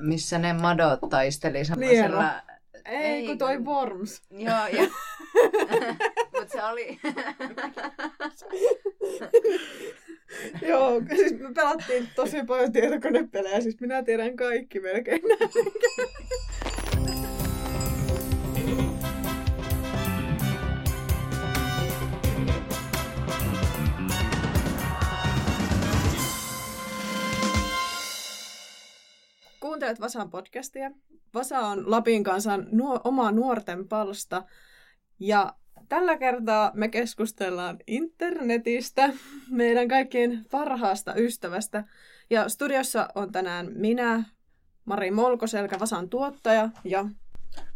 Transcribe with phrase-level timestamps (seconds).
[0.00, 2.32] missä ne madot taisteli semmoisella...
[2.84, 4.22] Ei, kun toi Worms.
[4.30, 4.82] Joo, ja...
[6.34, 7.00] Mutta se oli...
[10.68, 15.22] Joo, siis me pelattiin tosi paljon tietokonepelejä, siis minä tiedän kaikki melkein
[29.70, 30.90] Kuuntelet Vasan podcastia.
[31.34, 34.42] Vasa on Lapin kansan nuo, oma nuorten palsta.
[35.20, 35.54] Ja
[35.88, 39.12] tällä kertaa me keskustellaan internetistä,
[39.50, 41.84] meidän kaikkien parhaasta ystävästä.
[42.30, 44.24] Ja studiossa on tänään minä,
[44.84, 47.08] Mari Molkoselkä, Vasan tuottaja ja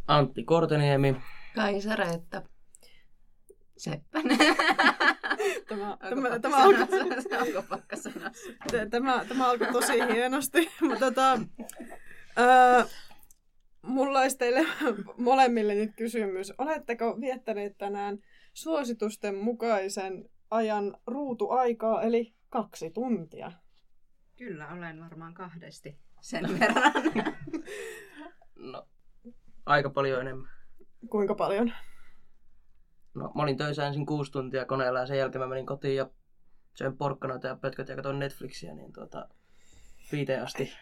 [0.08, 1.16] Antti Korteniemi.
[1.54, 2.42] Kaisa Reetta.
[3.76, 4.38] Seppänen.
[5.68, 6.86] tämä, tämä, tämä, alkoi,
[8.90, 10.70] Tämä, tämä alkoi tosi hienosti.
[10.88, 11.40] Mutta tota,
[12.36, 12.86] ää,
[13.82, 14.66] mulla olisi teille
[15.18, 16.52] molemmille nyt kysymys.
[16.58, 18.18] Oletteko viettäneet tänään
[18.52, 23.52] suositusten mukaisen ajan ruutuaikaa, eli kaksi tuntia?
[24.36, 26.92] Kyllä, olen varmaan kahdesti sen verran.
[28.56, 28.88] No,
[29.66, 30.50] aika paljon enemmän.
[31.10, 31.72] Kuinka paljon?
[33.14, 36.10] No, mä olin töissä ensin kuusi tuntia koneella ja sen jälkeen mä menin kotiin ja
[36.74, 39.28] söin porkkanoita ja pötköt ja katsoin Netflixiä, niin tuota,
[40.12, 40.72] viiteen asti.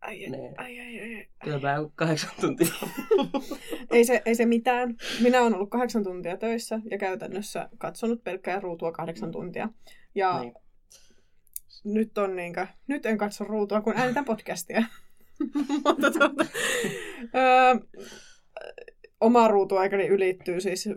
[0.00, 0.54] Ai, ai, Ne.
[0.56, 1.26] ai, ai, ai.
[1.44, 2.66] Kyllä mä kahdeksan tuntia.
[3.90, 4.96] Ei se, ei se mitään.
[5.20, 9.68] Minä olen ollut kahdeksan tuntia töissä ja käytännössä katsonut pelkkää ruutua kahdeksan tuntia.
[10.14, 10.54] Ja niin.
[11.84, 14.82] nyt, on niinkö, nyt en katso ruutua, kun äänitän podcastia.
[15.84, 16.44] Mutta tuota,
[17.34, 17.74] öö,
[19.20, 20.88] oma ruutuaikani ylittyy siis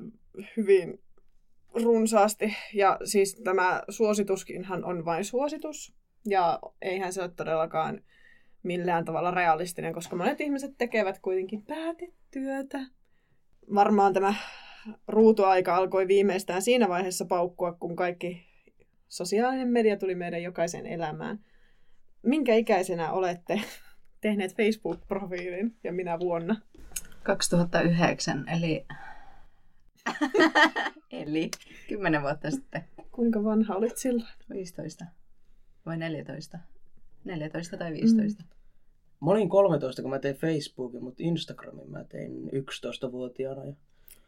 [0.58, 1.02] hyvin
[1.84, 2.56] runsaasti.
[2.74, 5.96] Ja siis tämä suosituskinhan on vain suositus.
[6.26, 8.02] Ja eihän se ole todellakaan
[8.64, 12.80] millään tavalla realistinen, koska monet ihmiset tekevät kuitenkin päätetyötä.
[13.74, 14.34] Varmaan tämä
[15.08, 18.46] ruutuaika alkoi viimeistään siinä vaiheessa paukkua, kun kaikki
[19.08, 21.40] sosiaalinen media tuli meidän jokaisen elämään.
[22.22, 23.62] Minkä ikäisenä olette
[24.22, 26.62] tehneet Facebook-profiilin ja minä vuonna?
[27.24, 28.86] 2009, eli...
[31.12, 31.50] eli
[31.88, 32.84] 10 vuotta sitten.
[33.12, 34.30] Kuinka vanha olit silloin?
[34.50, 35.06] 15
[35.86, 36.60] vai 14?
[37.24, 38.44] 14 tai 15.
[38.44, 38.50] Mm.
[39.26, 43.66] Mä olin 13, kun mä tein Facebookin, mutta Instagramin mä tein 11-vuotiaana.
[43.66, 43.74] Ja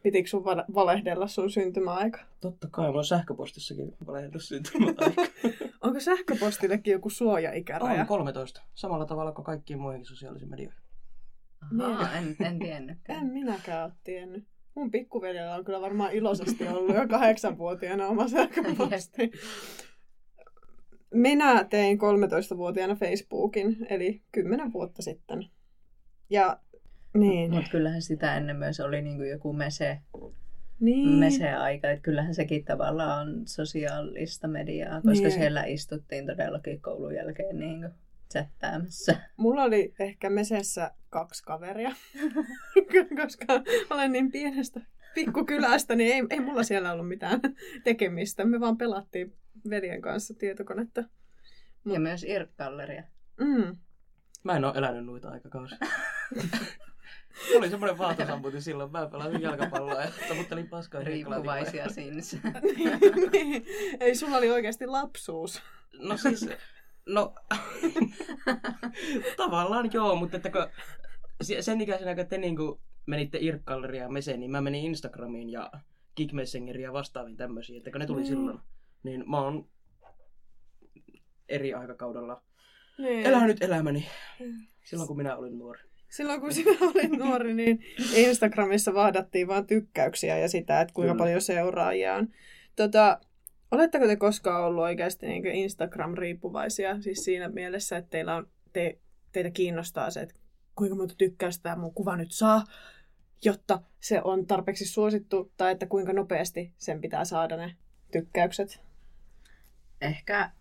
[0.03, 2.19] Pitikö sun va- valehdella sun syntymäaika?
[2.39, 5.03] totta kai, mulla on sähköpostissakin valehdellut syntymäaika.
[5.81, 8.01] Onko sähköpostillekin joku suojaikäraja?
[8.01, 8.61] on 13.
[8.73, 10.81] Samalla tavalla kuin kaikkiin muihinkin sosiaalisiin medioihin.
[11.81, 13.19] Ahaa, en, en tiennytkään.
[13.19, 14.47] En minäkään ole tiennyt.
[14.75, 19.31] Mun pikkuveljellä on kyllä varmaan iloisesti ollut jo kahdeksanvuotiaana oma sähköposti.
[21.13, 25.49] Minä tein 13-vuotiaana Facebookin, eli 10 vuotta sitten.
[26.29, 26.59] Ja
[27.13, 29.99] niin, Mutta kyllähän sitä ennen myös oli niin kuin joku mese,
[30.79, 31.19] niin.
[31.19, 31.89] mese-aika.
[31.91, 35.31] Että kyllähän sekin tavallaan on sosiaalista mediaa, koska Niin.
[35.31, 37.91] siellä istuttiin todellakin koulun jälkeen niin kuin
[38.31, 39.15] chattäämässä.
[39.37, 41.91] Mulla oli ehkä mesessä kaksi kaveria,
[43.21, 43.45] koska
[43.89, 44.81] olen niin pienestä
[45.15, 47.39] pikkukylästä, niin ei, ei mulla siellä ollut mitään
[47.83, 48.45] tekemistä.
[48.45, 49.33] Me vaan pelattiin
[49.69, 51.03] veljen kanssa tietokonetta.
[51.85, 53.03] Ja myös Irk-galleria.
[53.39, 53.77] Mm.
[54.43, 55.77] Mä en oo elänyt noita aikakausia.
[57.57, 58.91] Oli semmoinen vaatosamputin silloin.
[58.91, 62.21] Mä pelasin jalkapalloa ja taputtelin paskaa Riippuvaisia sinne.
[63.31, 63.65] Niin.
[63.99, 65.61] Ei, sulla oli oikeasti lapsuus.
[65.99, 66.49] No siis,
[67.05, 67.35] no
[69.37, 70.67] tavallaan joo, mutta että kun
[71.61, 75.71] sen ikäisenä, kun te niinku menitte Irk-galleriaan ja Meseen, niin mä menin Instagramiin ja
[76.33, 78.27] Messengeriin ja vastaaviin tämmöisiä, että kun ne tuli Niin.
[78.27, 78.59] silloin,
[79.03, 79.69] niin mä oon
[81.49, 82.43] eri aikakaudella
[82.97, 83.25] Niin.
[83.25, 84.07] elänyt elämäni
[84.83, 85.81] silloin, kun minä olin nuori.
[86.09, 87.79] Silloin kun sinä olit nuori, niin
[88.15, 91.23] Instagramissa vahdattiin vain tykkäyksiä ja sitä, että kuinka Kyllä.
[91.23, 92.27] paljon seuraajia on.
[92.75, 93.19] Tota,
[93.71, 97.01] oletteko te koskaan ollut oikeasti niin Instagram-riippuvaisia?
[97.01, 98.99] Siis siinä mielessä, että teillä on, te,
[99.31, 100.35] teitä kiinnostaa se, että
[100.75, 102.63] kuinka monta tykkäystä tämä mun kuva nyt saa,
[103.45, 107.75] jotta se on tarpeeksi suosittu, tai että kuinka nopeasti sen pitää saada ne
[108.11, 108.81] tykkäykset.
[110.01, 110.51] Ehkä,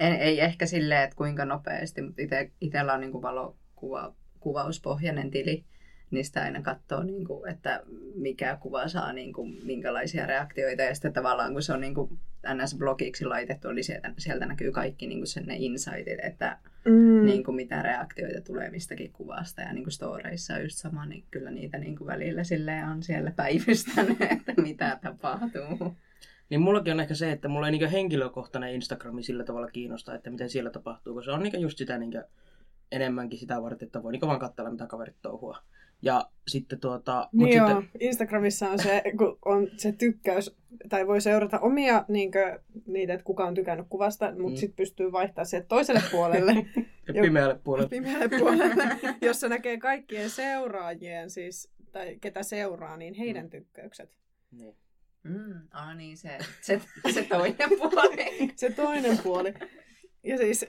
[0.00, 5.64] en, ei ehkä silleen, että kuinka nopeasti, mutta ite, itsellä on niin valokuva, kuvauspohjainen tili,
[6.10, 7.82] niin sitä aina katsoo, niin kuin, että
[8.14, 10.82] mikä kuva saa niin kuin, minkälaisia reaktioita.
[10.82, 15.06] Ja sitten tavallaan, kun se on niin kuin, NS-blogiksi laitettu, eli sieltä, sieltä näkyy kaikki
[15.06, 16.58] niin kuin sen ne insightit, että
[16.88, 17.26] Mm.
[17.26, 19.60] niin kuin, mitä reaktioita tulee mistäkin kuvasta.
[19.60, 23.02] Ja niin kuin storeissa on just sama, niin kyllä niitä niin kuin välillä silleen on
[23.02, 25.96] siellä päivystänyt, että mitä tapahtuu.
[26.50, 30.30] Niin mullakin on ehkä se, että mulla ei niinku henkilökohtainen Instagrami sillä tavalla kiinnosta, että
[30.30, 32.18] miten siellä tapahtuu, kun se on niinku just sitä niinku
[32.92, 35.58] enemmänkin sitä varten, että voi niinku vaan katsella, mitä kaverit touhua.
[36.02, 37.28] Ja sitten tuota...
[37.32, 40.56] Niin mut joo, sitten, Instagramissa on se, kun on se tykkäys,
[40.88, 44.50] tai voi seurata omia niinkö, niitä, että kuka on tykännyt kuvasta, mutta Mm.
[44.50, 44.56] mm.
[44.56, 46.52] sitten pystyy vaihtaa se toiselle puolelle,
[47.14, 47.88] ja pimeälle puolelle.
[47.88, 48.84] pimeälle puolelle,
[49.22, 53.50] jossa näkee kaikkien seuraajien, siis, tai ketä seuraa, niin heidän Mm.
[53.50, 54.10] tykkäykset.
[54.50, 54.76] Niin.
[55.22, 56.80] Mm, ah niin, se, se,
[57.14, 58.52] se toinen puoli.
[58.56, 59.54] Se toinen puoli.
[60.24, 60.66] Ja siis,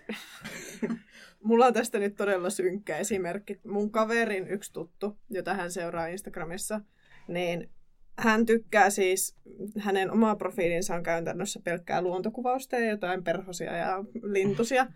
[1.43, 3.59] mulla on tästä nyt todella synkkä esimerkki.
[3.63, 6.81] Mun kaverin yksi tuttu, jota hän seuraa Instagramissa,
[7.27, 7.69] niin
[8.17, 9.35] hän tykkää siis,
[9.77, 14.87] hänen oma profiilinsa on käytännössä pelkkää luontokuvausta ja jotain perhosia ja lintusia.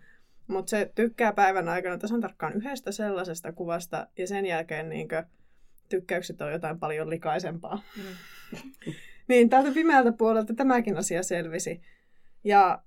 [0.46, 5.24] Mutta se tykkää päivän aikana tasan tarkkaan yhdestä sellaisesta kuvasta ja sen jälkeen niinkö,
[5.88, 7.82] tykkäykset on jotain paljon likaisempaa.
[9.28, 11.80] Niin, täältä pimeältä puolelta tämäkin asia selvisi.
[12.44, 12.82] Ja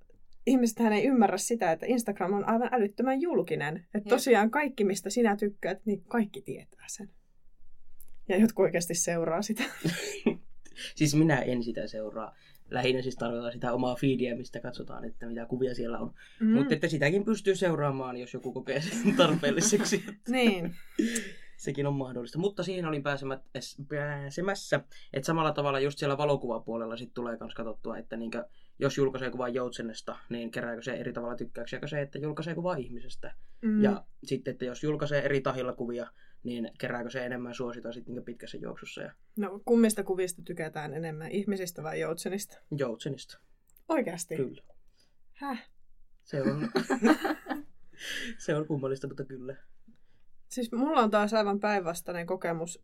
[0.48, 3.86] ihmisethän ei ymmärrä sitä, että Instagram on aivan älyttömän julkinen.
[3.94, 7.10] Että tosiaan kaikki, mistä sinä tykkäät, niin kaikki tietää sen.
[8.28, 9.62] Ja jotkut oikeasti seuraa sitä.
[10.96, 12.34] Siis minä en sitä seuraa.
[12.70, 16.14] Lähinnä siis tarkoitan sitä omaa feedia, mistä katsotaan, että mitä kuvia siellä on.
[16.40, 16.54] Mm.
[16.54, 20.04] Mutta että sitäkin pystyy seuraamaan, jos joku kokee sen tarpeelliseksi.
[20.28, 20.74] Niin.
[21.56, 22.38] Sekin on mahdollista.
[22.38, 23.02] Mutta siihen olin
[23.88, 24.80] pääsemässä,
[25.12, 28.44] että samalla tavalla just siellä valokuvapuolella sit tulee myös katsottua, että niinkö,
[28.78, 32.76] jos julkaisee kuvan joutsennesta, niin kerääkö se eri tavalla tykkäyksiä kuin se, että julkaisee kuva
[32.76, 33.34] ihmisestä.
[33.62, 33.82] Mm.
[33.82, 36.06] Ja sitten, että jos julkaisee eri tahilla kuvia,
[36.42, 41.30] niin kerääkö se enemmän suositaan sitten niinkö pitkässä juoksussa ja No, kummista kuvista tykätään enemmän?
[41.30, 42.58] Ihmisistä vai joutsenista?
[42.78, 43.38] joutsenista.
[43.88, 44.36] Oikeasti?
[44.36, 44.62] Kyllä.
[45.32, 45.70] Häh?
[46.24, 46.68] Se on,
[48.44, 49.56] se on kummallista, mutta kyllä.
[50.48, 52.82] Siis mulla on taas aivan päinvastainen kokemus.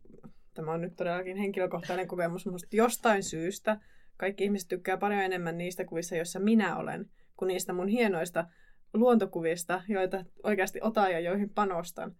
[0.53, 3.79] Tämä on nyt todellakin henkilökohtainen kokemus, mutta jostain syystä
[4.17, 8.47] kaikki ihmiset tykkää paljon enemmän niistä kuvista, joissa minä olen, kuin niistä mun hienoista
[8.93, 12.15] luontokuvista, joita oikeasti otan ja joihin panostan.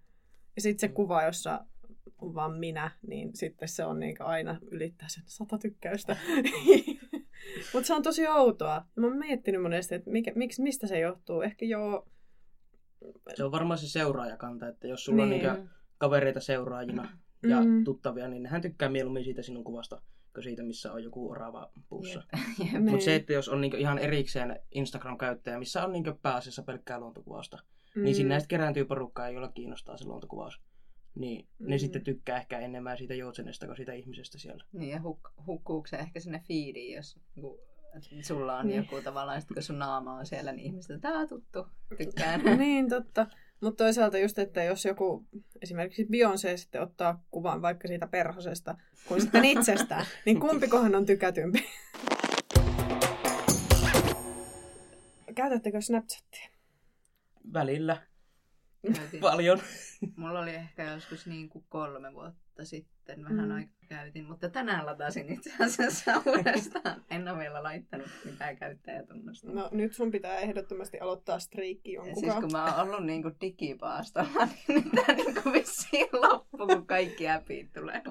[0.56, 1.66] Ja sitten se kuva, jossa
[2.18, 6.18] on vaan minä, niin sitten se on niin aina ylittää sen sata tykkäystä.
[7.74, 8.86] Mutta se on tosi outoa.
[8.96, 11.42] Mä oon miettinyt monesti, että mikä, miksi, mistä se johtuu.
[11.42, 12.08] Ehkä joo...
[13.36, 15.48] Se on varmaan se seuraajakanta, että jos sulla Niin.
[15.48, 17.18] on niinkö kavereita seuraajina
[17.48, 17.84] ja Mm.
[17.84, 20.02] tuttavia, niin hän tykkää mieluummin siitä sinun kuvasta,
[20.36, 22.24] kuin siitä, missä on joku orava puussa.
[22.60, 22.84] Niin.
[22.90, 27.58] Mutta se, että jos on niinku ihan erikseen Instagram-käyttäjä, missä on niinku pääasiassa pelkkää luontokuvausta,
[27.96, 28.04] mm.
[28.04, 30.62] niin sinne sitten kerääntyy porukkaa, jolla kiinnostaa se luontokuvaus.
[31.16, 31.70] Niin mm.
[31.70, 34.64] ne sitten tykkää ehkä enemmän siitä joutsenesta kuin siitä ihmisestä siellä.
[34.74, 37.60] Niin, ja huk- hukkuuko se ehkä sinne feediin, jos niinku,
[38.22, 38.78] sulla on Niin.
[38.78, 41.68] joku tavallaan, sit kun sun naama on siellä, niin ihmiset, tää on tuttu,
[41.98, 42.42] tykkään.
[42.58, 43.28] niin, totta.
[43.62, 45.26] Mutta toisaalta just, että jos joku,
[45.62, 48.76] esimerkiksi Beyoncé sitten ottaa kuvan vaikka siitä perhosesta,
[49.08, 51.66] kuin sitten itsestään, niin kumpikohan on tykätympi?
[55.36, 56.50] Käytättekö Snapchatia?
[57.54, 58.02] Välillä
[58.96, 59.60] Käytin- paljon.
[60.16, 63.56] Mulla oli ehkä joskus niin kuin kolme vuotta sitten vähän Mm.
[63.56, 67.04] aikaa käytin, mutta tänään latasin itse asiassa uudestaan.
[67.10, 69.52] En ole vielä laittanut mitään käyttäjätunnusta.
[69.52, 74.46] No nyt sun pitää ehdottomasti aloittaa striikki jonkun siis kun mä oon ollut niinku digipaastolla,
[74.68, 78.02] niin nyt tää niinku vissiin loppu, kun kaikki appit tulee.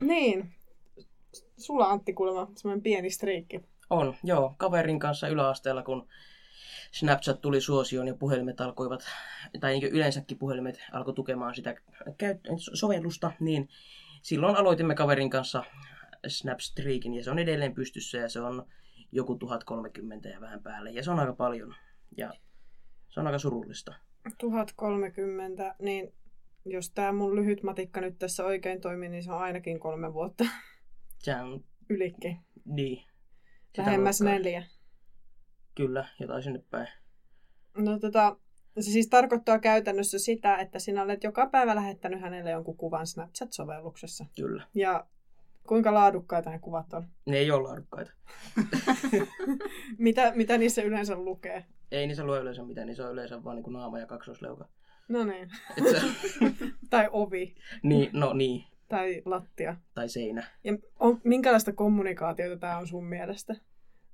[0.00, 0.52] Niin.
[1.58, 3.60] Sulla Antti kuulemma semmoinen pieni striikki.
[3.90, 4.54] On, joo.
[4.58, 6.08] Kaverin kanssa yläasteella, kun
[6.94, 9.04] Snapchat tuli suosioon ja puhelimet alkoivat,
[9.60, 11.74] tai niin yleensäkin puhelimet alkoi tukemaan sitä
[12.74, 13.68] sovellusta, niin
[14.22, 15.64] silloin aloitimme kaverin kanssa
[16.26, 18.66] Snapstreakin ja se on edelleen pystyssä ja se on
[19.12, 21.74] joku 1030 ja vähän päälle ja se on aika paljon
[22.16, 22.32] ja
[23.08, 23.94] se on aika surullista.
[24.38, 26.12] 1030, niin
[26.64, 30.44] jos tämä mun lyhyt matikka nyt tässä oikein toimii, niin se on ainakin kolme vuotta
[31.18, 32.38] Se on ylikin.
[32.64, 33.04] niin.
[33.66, 34.38] Sitä Lähemmäs luokkaa.
[34.38, 34.64] neljä.
[35.74, 36.88] Kyllä, jotain sinne päin.
[37.76, 38.36] No tota,
[38.80, 44.26] se siis tarkoittaa käytännössä sitä, että sinä olet joka päivä lähettänyt hänelle jonkun kuvan Snapchat-sovelluksessa.
[44.36, 44.66] Kyllä.
[44.74, 45.06] Ja
[45.66, 47.08] kuinka laadukkaita ne kuvat on?
[47.26, 48.12] Ne ei ole laadukkaita.
[49.98, 51.64] Mitä, mitä niissä yleensä lukee?
[51.90, 54.68] Ei niissä lue yleensä mitään, niin se on yleensä vaan niin naama ja kaksoisleuka.
[55.08, 55.48] No niin.
[55.90, 56.00] Se,
[56.90, 57.54] tai ovi.
[57.82, 59.76] niin, no niin, Tai lattia.
[59.94, 60.46] tai seinä.
[60.64, 63.54] Ja on, minkälaista kommunikaatiota tämä on sun mielestä?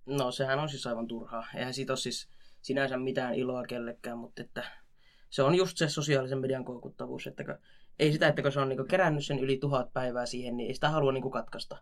[0.06, 1.46] No sehän on siis aivan turhaa.
[1.54, 2.28] Eihän siitä ole siis
[2.62, 4.64] sinänsä mitään iloa kellekään, mutta että
[5.30, 7.26] se on just se sosiaalisen median koukuttavuus.
[7.26, 7.58] Että
[7.98, 10.74] ei sitä, että kun se on niinku kerännyt sen yli tuhat päivää siihen, niin ei
[10.74, 11.78] sitä halua niinku katkaista.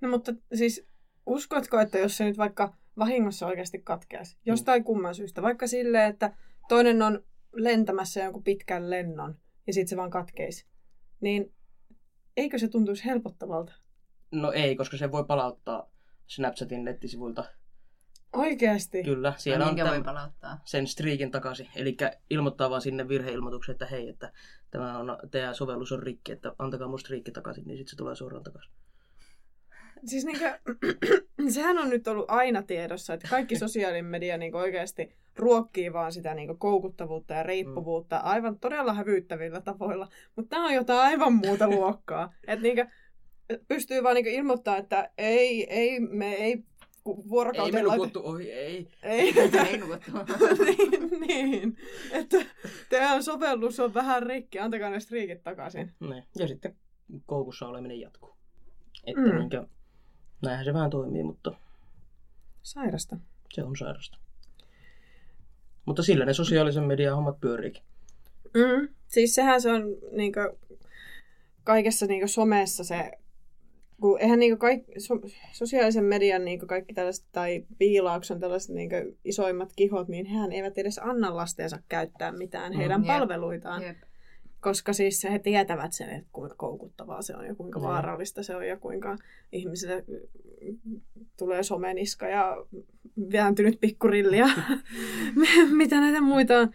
[0.00, 0.86] No mutta siis
[1.26, 6.36] uskotko, että jos se nyt vaikka vahingossa oikeasti katkeaisi, jostain kumman syystä, vaikka silleen, että
[6.68, 10.66] toinen on lentämässä jonkun pitkän lennon ja sitten se vaan katkeisi,
[11.20, 11.54] niin
[12.36, 13.72] eikö se tuntuisi helpottavalta?
[14.30, 15.90] No ei, koska se voi palauttaa
[16.26, 17.44] Snapchatin nettisivuilta
[18.32, 19.02] Oikeasti.
[19.02, 20.60] Kyllä, siellä Ai on minkä voi palauttaa?
[20.64, 21.68] sen streakin takaisin.
[21.76, 21.96] Eli
[22.30, 24.32] ilmoittaa vaan sinne virheilmoituksen, että hei, että
[24.70, 28.14] tämä on, teidän sovellus on rikki, että antakaa mun striikki takaisin, niin sitten se tulee
[28.14, 28.72] suoraan takaisin.
[30.04, 30.58] Siis niinkö,
[31.54, 36.34] sehän on nyt ollut aina tiedossa, että kaikki sosiaalinen media niin oikeasti ruokkii vaan sitä
[36.34, 40.08] niin koukuttavuutta ja riippuvuutta aivan todella hävyyttävillä tavoilla.
[40.36, 42.34] Mutta tämä on jotain aivan muuta luokkaa.
[42.46, 42.90] Että niin
[43.68, 46.64] pystyy vaan niin ilmoittaa, että ei, ei, me ei Ei
[47.28, 48.88] vuorokauteen me nukuttu ohi, ei.
[49.02, 49.34] Ei.
[49.66, 50.10] Ei nukuttu.
[51.26, 51.76] niin, niin,
[52.12, 52.36] että
[52.88, 55.92] teidän sovellus on vähän rikki, antakaa ne striikit takaisin.
[56.00, 56.24] Ne.
[56.38, 56.76] Ja sitten
[57.26, 58.36] koukussa oleminen jatkuu.
[59.06, 59.30] Että Mm.
[59.30, 59.38] mm.
[59.38, 59.66] niinkö,
[60.42, 61.52] näinhän se vähän toimii, mutta
[62.62, 63.16] Sairasta.
[63.52, 64.18] se on sairasta.
[65.84, 67.82] Mutta sillä ne sosiaalisen median hommat pyöriikin.
[68.54, 68.88] Mm.
[69.06, 70.56] Siis sehän se on niinkö,
[71.64, 73.12] kaikessa niinkö somessa se,
[74.00, 75.14] kun eihän niinkö kaikki, so,
[75.52, 80.98] sosiaalisen median niinkö kaikki tällaiset, tai viilauksen tällaiset niinkö isoimmat kihot, niin hehän eivät edes
[80.98, 82.78] anna lastensa käyttää mitään Mm.
[82.78, 83.06] heidän Jep.
[83.06, 83.82] palveluitaan.
[83.82, 83.96] Jep.
[84.60, 88.66] Koska siis he tietävät sen, että kuinka koukuttavaa se on ja kuinka vaarallista se on
[88.68, 89.16] ja kuinka
[89.52, 90.04] ihmisille
[90.84, 91.00] mm,
[91.38, 92.56] tulee someniska ja
[93.32, 94.46] vääntynyt pikkurilli ja
[95.76, 96.70] mitä näitä muita on.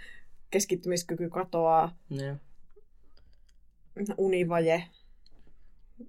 [0.51, 2.35] Keskittymiskyky katoaa, Ne.
[4.17, 4.83] univaje,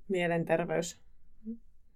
[0.09, 1.02] mielenterveys.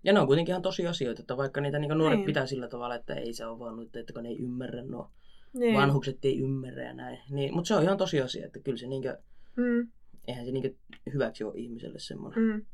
[0.06, 2.26] Ja ne on kuitenkin ihan tosi asioita, että vaikka niitä niin nuoret Niin.
[2.26, 5.10] pitää sillä tavalla, että ei se ole vaan nyt, että kun ne ei ymmärrä, no
[5.52, 5.74] Niin.
[5.74, 7.18] vanhukset ei ymmärrä ja näin.
[7.30, 9.18] Niin, mutta se on ihan tosi asia, että kyllä se niinkö,
[9.56, 9.88] Mm,
[10.28, 10.70] eihän se niinkö
[11.12, 12.40] hyväksi ole ihmiselle semmoinen.
[12.44, 12.64] mm.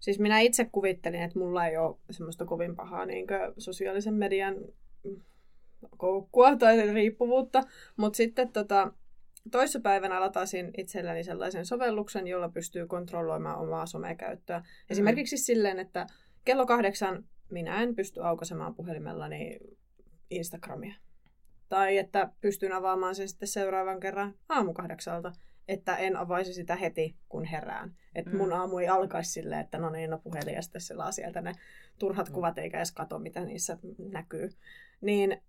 [0.00, 3.26] Siis minä itse kuvittelin, että mulla ei ole semmoista kovin pahaa niin
[3.58, 4.54] sosiaalisen median
[5.96, 7.62] koukkua tai riippuvuutta,
[7.96, 8.92] mutta sitten tota,
[9.50, 14.62] toissapäivänä latasin itselleni sellaisen sovelluksen, jolla pystyy kontrolloimaan omaa somekäyttöä.
[14.90, 16.06] Esimerkiksi silleen, että
[16.44, 19.58] kello kahdeksan minä en pysty aukaisemaan puhelimellani
[20.30, 20.94] Instagramia.
[21.68, 25.32] Tai että pystyn avaamaan sen sitten seuraavan kerran aamu kahdeksalta,
[25.68, 27.96] että en avaisi sitä heti, kun herään.
[28.14, 28.52] Että mun Mm.
[28.54, 31.52] aamu ei alkaisi silleen, että no niin, no puhelin ja sitten selaa sieltä ne
[31.98, 32.34] turhat Mm.
[32.34, 34.48] kuvat eikä edes kato, mitä niissä näkyy.
[35.00, 35.42] Niin,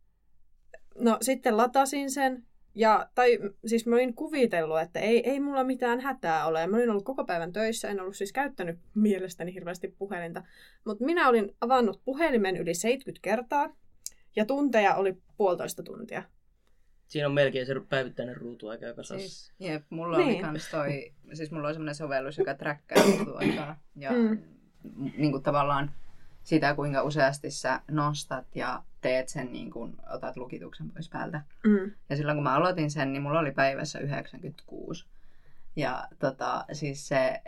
[0.96, 6.00] no sitten latasin sen, ja, tai siis mä olin kuvitellut, että ei, ei mulla mitään
[6.00, 6.68] hätää ole.
[6.68, 10.44] Mä olin ollut koko päivän töissä, en ollut siis käyttänyt mielestäni hirveästi puhelinta.
[10.86, 13.76] Mutta minä olin avannut puhelimen yli 70 kertaa,
[14.36, 16.24] ja tunteja oli puolitoista tuntia.
[17.08, 19.20] Siinä on melkein se päivittäinen ruutuaika, joka saa...
[19.20, 20.26] Siis, jep, mulla niin.
[20.26, 20.46] oli Niin.
[20.46, 23.80] kans toi, siis mulla on semmoinen sovellus, joka träkkää ruutuaikaa.
[23.96, 24.38] Ja mm.
[25.18, 25.92] niin kuin tavallaan
[26.44, 31.42] sitä, kuinka useasti sä nostat ja teet sen, niin kuin otat lukituksen pois päältä.
[31.64, 31.92] Mm.
[32.10, 35.06] Ja silloin kun mä aloitin sen, niin mulla oli päivässä 96.
[35.76, 37.42] Ja tota, siis se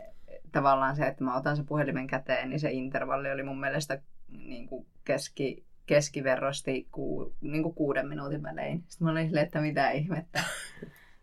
[0.52, 4.68] tavallaan se, että mä otan se puhelimen käteen, niin se intervalli oli mun mielestä niin
[4.68, 8.84] kuin keski, keskiverrosti ku, niin kuin kuuden minuutin välein.
[8.88, 10.44] Sitten mä olin silleen, että mitä ihmettä.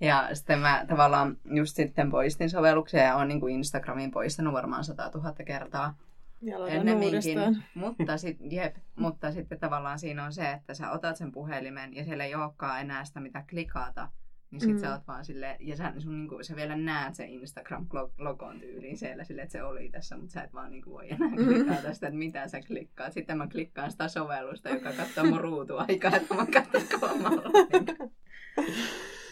[0.02, 4.84] Ja sitten mä tavallaan just sitten poistin sovelluksia ja on niin kuin Instagramin poistanut varmaan
[4.84, 5.94] 100 000 kertaa
[6.42, 7.38] Ja ennemminkin.
[7.74, 12.04] Mutta, sit, jep, mutta sitten tavallaan siinä on se, että sä otat sen puhelimen ja
[12.04, 14.08] siellä ei olekaan enää sitä mitä klikata.
[14.50, 14.78] Niin sit Mm.
[14.78, 19.24] sä oot vaan silleen, ja sä, sun, niinku, sä vielä näet sen Instagram-logon tyyliin siellä
[19.24, 21.36] silleen, että se oli tässä, mutta sä et vaan niinku voi enää Mm.
[21.46, 23.12] klikata sitä, että mitä sä klikkaat.
[23.12, 27.42] Sitten mä klikkaan sitä sovellusta, joka katsoo mun ruutuaikaa, että mä katson kolmalla.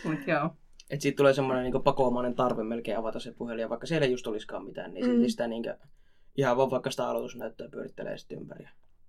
[0.05, 0.51] Mut joo.
[0.91, 4.13] Että siitä tulee semmoinen niin pakomainen tarve melkein avata se puhelin, ja vaikka siellä ei
[4.13, 5.13] just olisikaan mitään, niin Mm.
[5.13, 5.65] silti sitä niin
[6.39, 8.69] ihan vaan vaikka sitä aloitusnäyttöä pyörittelee sitten ympäri.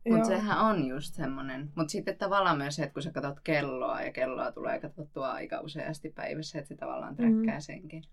[0.09, 1.71] Mutta sehän on just semmoinen.
[1.75, 5.59] Mutta sitten tavallaan myös se, että kun sä katsot kelloa ja kelloa tulee katsottua aika
[5.61, 7.61] useasti päivässä, että se tavallaan träkkää Mm.
[7.61, 8.03] senkin.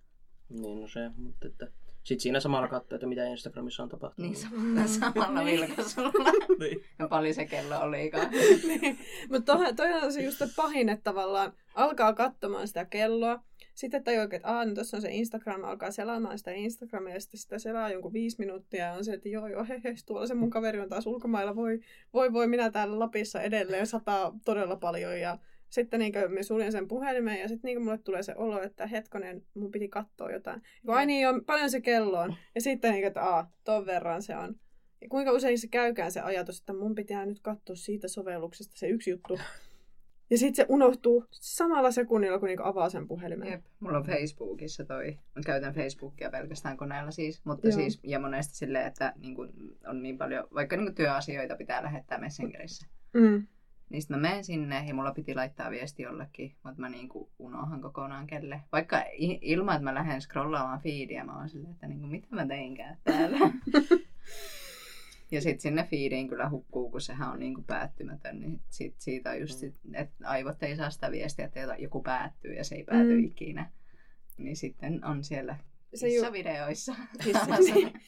[0.49, 1.67] Niin no se, mutta että
[2.03, 4.31] sitten siinä samalla katsoo, että mitä Instagramissa on tapahtunut.
[4.31, 5.61] Niin samalla, samalla Niin.
[5.61, 6.31] vilkaisulla.
[6.61, 6.85] niin.
[6.99, 8.31] Ja paljon se kello olikaan.
[8.67, 8.99] niin.
[9.31, 13.43] Mutta toi, toi on se just pahin, että tavallaan alkaa katsomaan sitä kelloa.
[13.76, 17.40] Sitten tajuaa, että Aa, nyt tuossa on se Instagram, alkaa selaamaan sitä Instagramia ja sitten
[17.40, 20.35] sitä selaa jonkun viisi minuuttia ja on se, että joo joo, he, he, tuolla se
[20.35, 21.80] mun kaveri on taas ulkomailla, voi,
[22.14, 26.88] voi, voi minä täällä Lapissa edelleen sataa todella paljon ja sitten niin me suljen sen
[26.88, 30.62] puhelimen ja sitten niin mulle tulee se olo, että hetkonen, mun piti katsoa jotain.
[30.87, 32.35] Ja ai niin, on, paljon se kello on.
[32.54, 34.54] Ja sitten niin, että aa, ton verran se on.
[35.00, 38.88] Ja kuinka usein se käykään se ajatus, että mun pitää nyt katsoa siitä sovelluksesta se
[38.88, 39.38] yksi juttu.
[40.30, 43.49] Ja sitten se unohtuu samalla sekunnilla, kun niinku avaa sen puhelimen.
[43.49, 43.64] Jep.
[43.80, 45.18] Mulla on Facebookissa toi.
[45.35, 47.45] Mä käytän Facebookia pelkästään koneella siis.
[47.45, 47.76] Mutta Joo.
[47.76, 49.52] siis, ja monesti silleen, että niin kun
[49.87, 52.87] on niin paljon, vaikka niin kun työasioita pitää lähettää Messengerissä.
[53.14, 53.47] Mm.
[53.90, 57.80] Niin sitten mä menen sinne ja mulla piti laittaa viesti jollekin, mutta mä niinku unohan
[57.80, 58.61] kokonaan kelle.
[58.73, 59.04] Vaikka
[59.40, 63.38] ilman, että mä lähden scrollaamaan feedia, mä oon silleen, että niinku, mitä mä teinkään täällä.
[65.30, 69.40] Ja sitten sinne feediin kyllä hukkuu, kun sehän on niinku päättymätön, niin sit siitä on
[69.40, 73.04] just, sit, että aivot ei saa sitä viestiä, että joku päättyy ja se ei pääty
[73.14, 73.18] Mm.
[73.21, 73.25] mm.
[73.25, 73.71] ikinä.
[74.38, 75.56] Niin sitten on siellä
[75.95, 76.95] Se ju- kissavideoissa.
[77.23, 77.92] Kissa-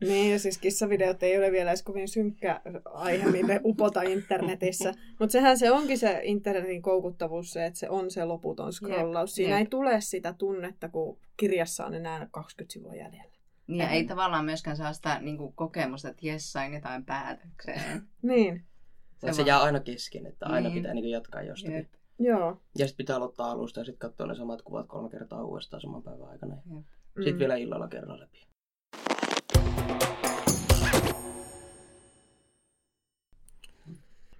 [0.00, 4.94] Niin, ja siis kissavideot ei ole vielä edes kovin synkkä aihe, mille upota internetissä.
[5.20, 9.34] Mutta sehän se onkin se internetin koukuttavuus, se, että se on se loputon scrollaus.
[9.34, 9.58] Siinä jep.
[9.58, 13.32] ei tule sitä tunnetta, kun kirjassa on enää 20 sivua jäljellä.
[13.66, 18.02] Niin, ja ei tavallaan myöskään saa sitä niin kuin, kokemusta, että jes, sain jotain päätökseen.
[18.22, 18.64] Niin,
[19.18, 20.82] Se, se jää aina kesken, että aina Niin.
[20.82, 21.76] pitää niin jatkaa jostakin.
[21.76, 21.92] Jep.
[22.18, 22.60] joo.
[22.78, 26.02] Ja sitten pitää aloittaa alusta ja sitten katsoa ne samat kuvat kolme kertaa uudestaan saman
[26.02, 26.54] päivän aikana.
[26.54, 26.84] Jep.
[27.16, 28.38] Sitten vielä illalla kerran läpi.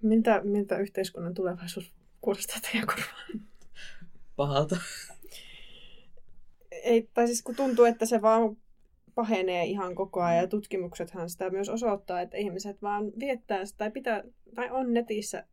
[0.02, 3.46] Miltä, miltä yhteiskunnan tulevaisuus kuulostaa teidän korvaan?
[4.36, 4.76] Pahalta.
[6.70, 8.56] Ei, tai siis kun tuntuu, että se vaan
[9.14, 13.90] pahenee ihan koko ajan ja tutkimuksethan sitä myös osoittaa, että ihmiset vaan viettää sitä tai,
[13.90, 14.22] pitää,
[14.54, 15.44] tai on netissä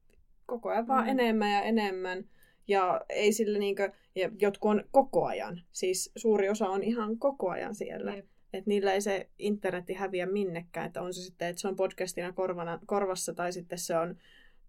[0.46, 1.10] koko ajan vaan Mm.
[1.10, 2.26] enemmän ja enemmän.
[2.68, 5.62] Ja ei sille niinkö, ja jotkut on koko ajan.
[5.72, 8.16] Siis suuri osa on ihan koko ajan siellä.
[8.16, 8.26] Jep.
[8.54, 10.86] Että niillä ei se internetti häviä minnekään.
[10.88, 14.18] Että on se sitten, että se on podcastina korvana, korvassa tai sitten se on,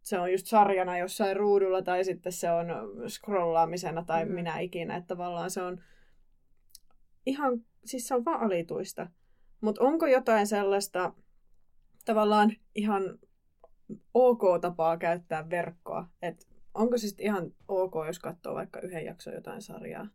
[0.02, 2.66] se on just sarjana jossain ruudulla tai sitten se on
[3.08, 4.34] scrollaamisena tai Mhm.
[4.34, 4.96] minä ikinä.
[4.96, 5.80] Että tavallaan se on
[7.26, 9.10] ihan, siis se on vaan alituista.
[9.60, 11.12] Mutta onko jotain sellaista
[12.04, 13.18] tavallaan ihan
[14.14, 16.08] ok tapaa käyttää verkkoa?
[16.22, 20.08] Et onko se sitten ihan ok, jos katsoo vaikka yhden jakson jotain sarjaa?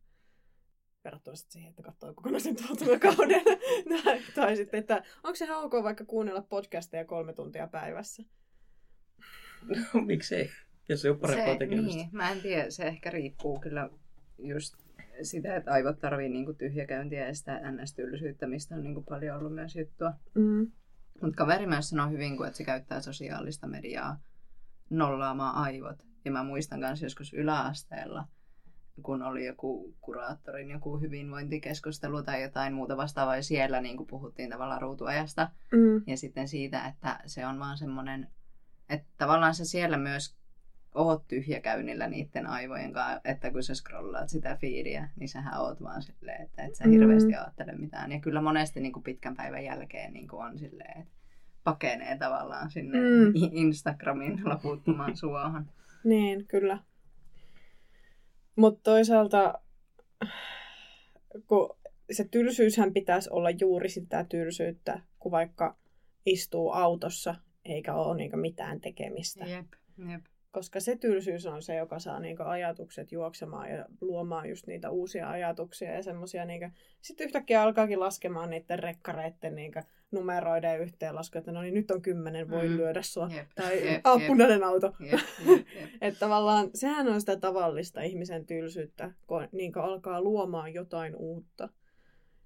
[1.03, 3.41] Verrattuna sitten siihen, että katsoo kokonaisen tuotantokauden.
[4.03, 8.24] tai, tai sitten, että onko se ihan ok vaikka kuunnella podcasteja kolme tuntia päivässä?
[10.05, 10.50] Miksei?
[10.89, 11.95] Jos ei ole parempaa se, tekemistä.
[11.95, 13.89] niin, mä en tiedä, se ehkä riippuu kyllä
[14.38, 14.85] just
[15.22, 19.75] sitä, että aivot tarvii niinku tyhjäkäyntiä ja sitä ns-tyllisyyttä, mistä on niinku paljon ollut myös
[19.75, 20.13] juttua.
[20.34, 20.72] Mm.
[21.22, 24.19] Mutta kaveri myös sanoo hyvin, kun että se käyttää sosiaalista mediaa
[24.89, 26.05] nollaamaan aivot.
[26.25, 28.27] Ja mä muistan myös joskus yläasteella,
[29.03, 34.50] kun oli joku kuraattorin joku hyvinvointikeskustelu tai jotain muuta vastaavaa, ja siellä niin kuin puhuttiin
[34.50, 35.50] tavallaan ruutuajasta.
[35.71, 36.04] Mm.
[36.08, 38.28] Ja sitten siitä, että se on vaan semmoinen,
[38.89, 40.36] että tavallaan se siellä myös
[40.95, 46.01] oot tyhjäkäynnillä niiden aivojen kanssa, että kun sä scrollaat sitä fiidiä, niin sähän oot vaan
[46.01, 46.91] silleen, että et sä Mm.
[46.91, 48.12] hirveästi ajattele mitään.
[48.12, 51.13] Ja kyllä monesti niin kuin pitkän päivän jälkeen niin kuin on silleen, että
[51.63, 53.05] pakenee tavallaan sinne Mm.
[53.25, 53.34] mm.
[53.51, 55.65] Instagramin loputtomaan suohon.
[56.03, 56.79] Niin, kyllä.
[58.55, 59.53] Mutta toisaalta,
[61.47, 61.77] kun
[62.12, 65.75] se tylsyyshän pitäisi olla juuri sitä tylsyyttä, kun vaikka
[66.25, 69.45] istuu autossa eikä ole niinku mitään tekemistä.
[69.45, 69.65] Jep,
[70.12, 70.21] jep.
[70.56, 75.30] Koska se tylsyys on se, joka saa niinku ajatukset juoksemaan ja luomaan just niitä uusia
[75.30, 76.46] ajatuksia ja semmoisia.
[76.46, 76.68] Niinku...
[77.02, 79.80] Sitten yhtäkkiä alkaakin laskemaan niiden rekkareiden niinku
[80.12, 82.78] numeroiden yhteenlasku, että no niin nyt on kymmenen, voi Mm.
[82.78, 83.30] lyödä sua.
[83.36, 84.94] Jep, Tai jep, ah, punainen auto.
[85.00, 85.89] Jep, jep, jep.
[86.02, 91.70] Että tavallaan sehän on sitä tavallista ihmisen tylsyyttä, kun niin alkaa luomaan jotain uutta.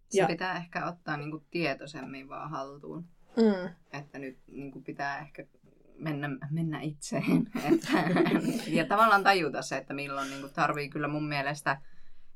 [0.10, 3.06] Se Ja- pitää ehkä ottaa niin kuin tietoisemmin vaan haltuun.
[3.38, 3.70] Mm.
[4.00, 5.46] että nyt niin kuin pitää ehkä
[6.00, 7.48] mennä, mennä itseen.
[7.74, 7.88] Että,
[8.68, 11.82] ja tavallaan tajuta se, että milloin niin kuin tarvii kyllä mun mielestä,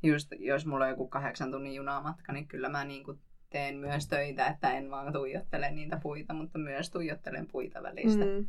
[0.04, 4.08] just jos mulla on joku kahdeksan tunnin junamatka, niin kyllä mä niin kuin teen myös
[4.08, 8.26] töitä, että en vaan tuijottele niitä puita, mutta myös tuijottelen puita välistä.
[8.26, 8.48] Mm.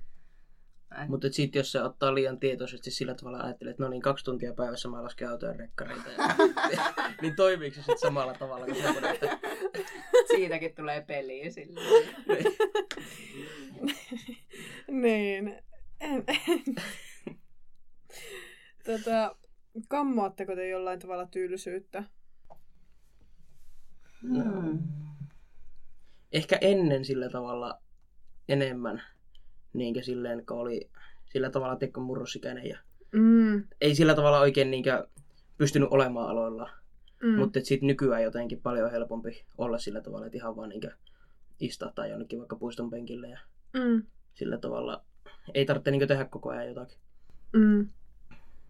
[1.08, 4.54] Mutta sitten jos se ottaa liian tietoisesti sillä tavalla ajattelee, että no niin, kaksi tuntia
[4.54, 6.34] päivässä mä lasken autojen rekkareita, ja,
[7.22, 9.38] niin toimiiko se sitten samalla tavalla kuin semmoinen, että
[10.26, 12.12] Siitäkin tulee peliä silleen.
[15.02, 15.54] niin.
[16.00, 16.74] En, en.
[18.84, 19.36] tota,
[19.88, 22.04] kammoatteko te jollain tavalla tylsyyttä?
[24.22, 24.78] Mm.
[26.32, 27.82] ehkä ennen sillä tavalla
[28.48, 29.02] enemmän,
[29.74, 30.90] niinkö silleen, kun oli
[31.32, 32.78] sillä tavalla teko murrosikäinen ja
[33.12, 33.64] Mm.
[33.80, 35.06] ei sillä tavalla oikein niinkö
[35.58, 36.70] pystynyt olemaan aloilla.
[37.22, 37.28] Mm.
[37.28, 37.38] Mm.
[37.38, 40.90] Mutta sitten nykyään jotenkin paljon helpompi olla sillä tavalla, että ihan vaan niinkö
[41.60, 43.38] istahtaa jonnekin vaikka puiston penkille ja
[43.72, 44.02] Mm.
[44.34, 45.04] sillä tavalla
[45.54, 46.98] ei tarvitse niinkö tehdä koko ajan jotakin.
[47.52, 47.88] Mm.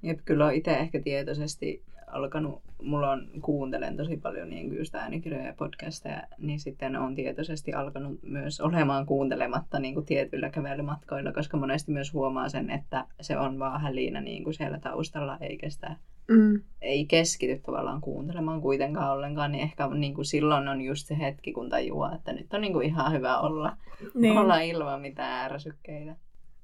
[0.02, 1.82] Jep, kyllä on itse ehkä tietoisesti
[2.14, 7.14] alkanut, mulla on, kuuntelen tosi paljon niin kuin just äänikirjoja ja podcasteja, niin sitten on
[7.14, 13.06] tietoisesti alkanut myös olemaan kuuntelematta niin kuin tietyillä kävelymatkoilla, koska monesti myös huomaa sen, että
[13.20, 15.96] se on vaan hälinä niin kuin siellä taustalla, eikä sitä
[16.28, 16.60] Mm.
[16.82, 21.52] ei keskity tavallaan kuuntelemaan kuitenkaan ollenkaan, niin ehkä niin kuin silloin on just se hetki,
[21.52, 23.76] kun tajuaa, että nyt on niin kuin ihan hyvä olla,
[24.14, 24.38] Niin.
[24.38, 26.16] olla ilman mitään ärsykkeitä.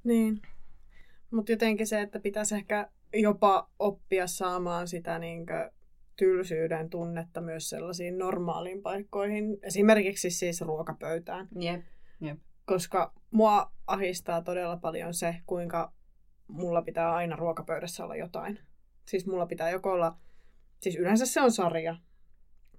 [0.04, 0.40] Niin.
[1.30, 5.70] Mutta jotenkin se, että pitäisi ehkä jopa oppia saamaan sitä niinkö
[6.16, 9.58] tylsyyden tunnetta myös sellaisiin normaaliin paikkoihin.
[9.62, 11.48] Esimerkiksi siis ruokapöytään.
[11.60, 11.80] Jep,
[12.20, 12.38] jep.
[12.64, 15.92] koska mua ahistaa todella paljon se, kuinka
[16.48, 18.58] mulla pitää aina ruokapöydässä olla jotain.
[19.04, 20.16] Siis mulla pitää joko olla,
[20.80, 21.96] siis yleensä se on sarja,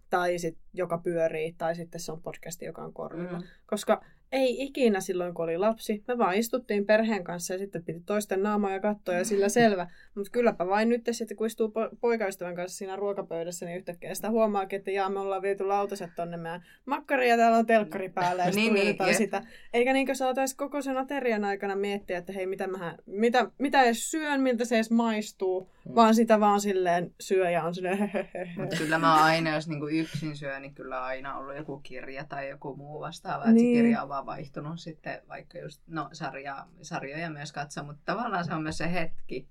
[0.10, 3.40] tai sit, joka pyörii, tai sitten se on podcasti, joka on korvilla.
[3.40, 3.48] Mm.
[3.66, 6.04] Koska ei ikinä silloin, kun oli lapsi.
[6.08, 9.88] Me vaan istuttiin perheen kanssa ja sitten piti toisten naamaa ja katsoa ja sillä selvä.
[10.16, 14.30] Mutta kylläpä vain nyt sitten, kun istuu po- poikaystävän kanssa siinä ruokapöydässä, niin yhtäkkiä sitä
[14.30, 18.44] huomaa, että jaa, me ollaan viety lautaset tonne meidän makkari ja täällä on telkkari päällä
[18.44, 19.44] ja niin, niin, sitä.
[19.74, 24.12] Eikä niinkö saataisi koko sen aterian aikana miettiä, että hei, mitä, mä, mitä, mitä edes
[24.12, 25.96] syön, miltä se edes maistuu, mm.
[25.96, 28.12] vaan sitä vaan silleen syö ja on silleen
[28.58, 32.50] Mutta kyllä mä aina, jos niinku yksin syö, niin kyllä aina ollut joku kirja tai
[32.50, 33.78] joku muu vastaava, että niin.
[33.78, 38.46] se kirja on vaan vaihtunut sitten vaikka just, no sarja, sarjoja myös katsoa, mutta tavallaan
[38.46, 39.48] se on myös se hetki.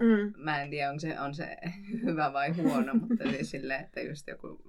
[0.00, 0.32] Mm.
[0.36, 1.56] Mä en tiedä, onko se, on se
[2.06, 4.62] hyvä vai huono, mutta siis silleen, että just joku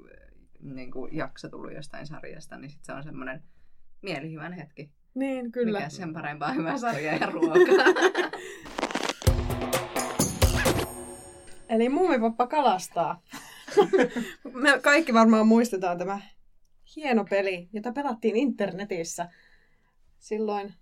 [0.59, 3.43] niin kuin jakso tullut jostain sarjasta, niin sit se on semmoinen
[4.01, 4.91] mielihyvän hetki.
[5.15, 5.79] Niin, kyllä.
[5.79, 7.85] Mikä sen parempaa hyvää sarjaa ja ruokaa.
[11.69, 13.21] Eli muumipappa kalastaa.
[14.63, 16.19] Me kaikki varmaan muistetaan tämä
[16.95, 19.29] hieno peli, jota pelattiin internetissä.
[20.19, 20.73] Silloin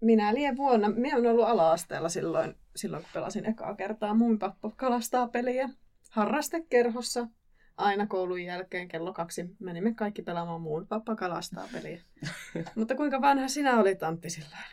[0.00, 4.70] minä liian vuonna, minä olen ollut ala-asteella silloin, silloin kun pelasin ekaa kertaa mun pappa
[4.76, 5.68] kalastaa peliä.
[6.10, 7.28] Harrastekerhossa
[7.76, 12.02] aina koulun jälkeen kello kaksi menimme kaikki pelaamaan muun pappa kalastaa peliä.
[12.76, 14.64] Mutta kuinka vanha sinä olit Antti silloin?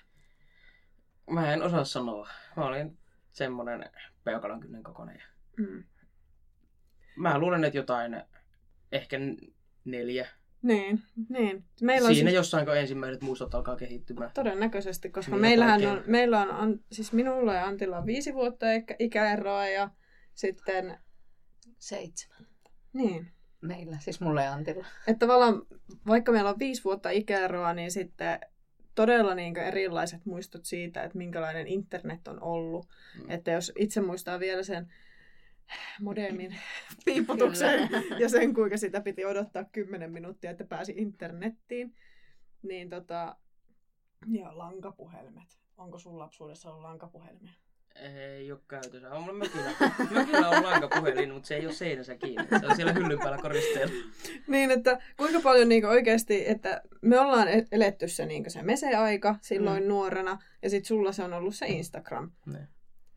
[1.30, 2.30] Mä en osaa sanoa.
[2.58, 2.98] Mä olin
[3.32, 3.90] semmonen
[4.24, 5.22] peukalon kynnen kokoinen.
[5.58, 5.84] Mm.
[7.16, 8.24] Mä luulen, että jotain
[8.92, 9.18] ehkä
[9.86, 10.28] neljä.
[10.62, 11.64] Niin, niin.
[11.82, 12.36] Meillä on Siinä siis...
[12.36, 14.32] jossain, kun ensimmäiset muistot alkaa kehittymään.
[14.34, 18.66] Todennäköisesti, koska niin meillähän on, meillä on, on, siis minulla ja Antilla on viisi vuotta
[19.00, 19.90] ikäeroa ja
[20.34, 20.98] sitten...
[21.80, 22.48] Seitsemän.
[22.94, 23.32] Niin.
[23.62, 24.86] Meillä, siis mulla ja Antilla.
[25.08, 25.62] Että tavallaan,
[26.08, 28.40] vaikka meillä on viisi vuotta ikäeroa, niin sitten
[28.96, 32.88] todella niin erilaiset muistot siitä, että minkälainen internet on ollut.
[33.18, 33.30] Mm.
[33.30, 34.94] Että jos itse muistaa vielä sen
[36.02, 36.56] modemin
[37.06, 41.96] piiputuksen ja sen, kuinka sitä piti odottaa 10 minuuttia, että pääsi internettiin.
[42.64, 43.36] Niin tota,
[44.28, 45.60] ja lankapuhelimet.
[45.78, 47.54] Onko sun lapsuudessa ollut lankapuhelimia?
[47.96, 49.12] Ei ole käytössä.
[49.12, 49.72] On mulla mökillä,
[50.12, 52.48] mökillä on lankapuhelin, mutta se ei ole seinässä kiinni.
[52.60, 53.94] Se on siellä hyllyn päällä koristeella.
[54.48, 59.36] niin, että kuinka paljon niin oikeasti, että me ollaan e- eletty se, niin se mese-aika
[59.42, 59.90] silloin mm.
[59.90, 62.32] nuorena, ja sitten sulla se on ollut se Instagram.
[62.46, 62.68] Mm.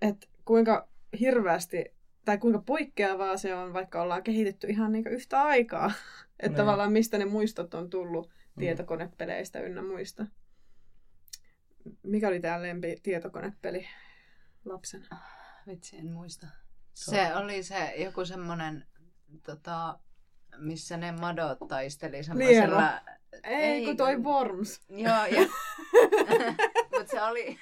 [0.02, 0.88] Että kuinka
[1.20, 1.95] hirveästi
[2.26, 5.92] tai kuinka poikkeavaa se on, vaikka ollaan kehitetty ihan niin yhtä aikaa.
[6.40, 6.64] että no.
[6.64, 8.60] tavallaan mistä ne muistot on tullut mm.
[8.60, 10.26] tietokonepeleistä ynnä muista.
[12.02, 13.88] Mikä oli tämä lempi tietokonepeli
[14.64, 15.06] lapsena?
[15.10, 15.20] Ah,
[15.66, 16.46] vitsi, en muista.
[16.94, 18.86] Se oli se joku semmonen,
[19.42, 19.98] tota,
[20.58, 23.00] missä ne madot taisteli semmoisella...
[23.44, 24.80] Ei, Ei, kun toi Worms.
[24.88, 25.40] Joo, ja...
[26.92, 27.58] Mutta se oli...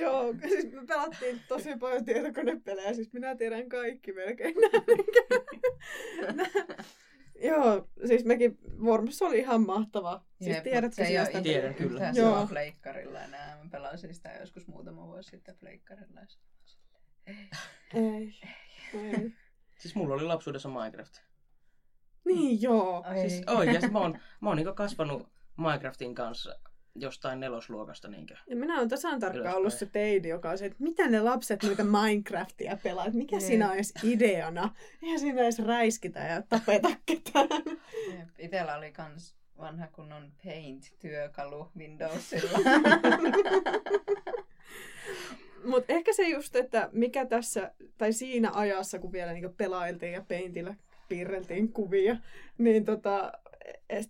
[0.00, 4.54] Joo, siis me pelattiin tosi paljon tietokonepelejä, siis minä tiedän kaikki melkein
[7.42, 10.24] Joo, siis mekin Worms oli ihan mahtava.
[10.42, 11.42] Siis Jep, tiedätkö se sitä?
[11.42, 12.12] Tiedän kyllä.
[12.14, 12.46] Joo.
[12.46, 13.58] pleikkarilla enää.
[13.62, 16.20] Mä pelasin sitä joskus muutama vuosi sitten pleikkarilla.
[17.26, 17.48] Ei.
[17.94, 18.40] Ei.
[18.94, 19.32] Ei.
[19.78, 21.14] Siis mulla oli lapsuudessa Minecraft.
[22.24, 23.04] Niin joo.
[23.20, 26.58] Siis oikeasti mä oon, mä oon niinku kasvanut Minecraftin kanssa
[26.94, 28.08] jostain nelosluokasta.
[28.08, 28.34] Niinkö?
[28.46, 31.62] Ja minä olen tasan tarkkaan ollut se teidi, joka on se, että mitä ne lapset
[31.62, 33.46] noita Minecraftia pelaa, mikä niin.
[33.46, 34.74] siinä on edes ideana.
[35.02, 37.78] Eihän siinä edes räiskitä ja tapeta ketään.
[38.38, 42.58] Itellä oli kans vanha kunnon Paint-työkalu Windowsilla.
[45.64, 50.24] Mutta ehkä se just, että mikä tässä, tai siinä ajassa, kun vielä niinku pelailtiin ja
[50.28, 50.74] Paintillä
[51.08, 52.16] piirreltiin kuvia,
[52.58, 53.32] niin tota,